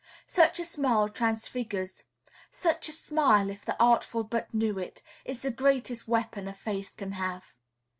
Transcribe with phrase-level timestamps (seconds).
[0.25, 2.05] Such a smile transfigures;
[2.49, 6.95] such a smile, if the artful but knew it, is the greatest weapon a face
[6.95, 7.53] can have.